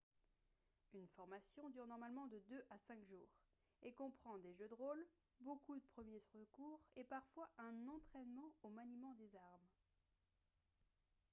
une 0.95 1.07
formation 1.15 1.69
dure 1.69 1.85
normalement 1.85 2.25
de 2.25 2.39
2 2.49 2.63
à 2.71 2.79
5 2.79 3.05
jours 3.05 3.29
et 3.83 3.93
comprend 3.93 4.39
des 4.39 4.51
jeux 4.55 4.67
de 4.67 4.73
rôle 4.73 5.05
beaucoup 5.41 5.75
de 5.75 5.81
premiers 5.93 6.19
secours 6.19 6.81
et 6.95 7.03
parfois 7.03 7.47
un 7.59 7.87
entraînement 7.87 8.51
au 8.63 8.69
maniement 8.71 9.13
des 9.13 9.35
armes 9.35 9.67